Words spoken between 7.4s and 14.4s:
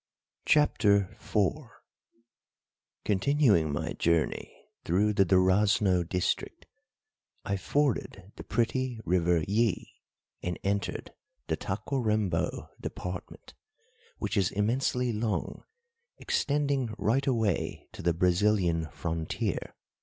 I forded the pretty River Yí and entered the Tacuarembó department, which